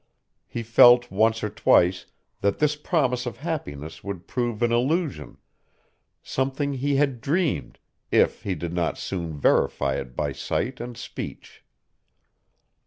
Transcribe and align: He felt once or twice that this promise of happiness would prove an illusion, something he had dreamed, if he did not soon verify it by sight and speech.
He 0.47 0.63
felt 0.63 1.11
once 1.11 1.43
or 1.43 1.49
twice 1.51 2.07
that 2.39 2.57
this 2.57 2.75
promise 2.75 3.27
of 3.27 3.37
happiness 3.45 4.03
would 4.03 4.25
prove 4.27 4.63
an 4.63 4.71
illusion, 4.71 5.37
something 6.23 6.73
he 6.73 6.95
had 6.95 7.21
dreamed, 7.21 7.77
if 8.11 8.41
he 8.41 8.55
did 8.55 8.73
not 8.73 8.97
soon 8.97 9.37
verify 9.37 9.97
it 9.97 10.15
by 10.15 10.31
sight 10.31 10.79
and 10.79 10.97
speech. 10.97 11.63